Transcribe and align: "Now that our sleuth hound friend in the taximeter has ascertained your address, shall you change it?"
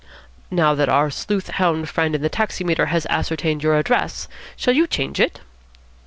"Now 0.49 0.73
that 0.73 0.89
our 0.89 1.11
sleuth 1.11 1.49
hound 1.51 1.87
friend 1.87 2.15
in 2.15 2.23
the 2.23 2.27
taximeter 2.29 2.87
has 2.87 3.05
ascertained 3.11 3.61
your 3.61 3.77
address, 3.77 4.27
shall 4.57 4.73
you 4.73 4.87
change 4.87 5.19
it?" 5.19 5.41